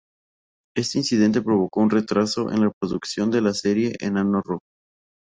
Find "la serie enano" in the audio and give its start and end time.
3.41-4.41